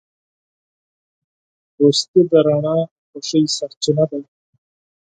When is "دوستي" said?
1.77-2.19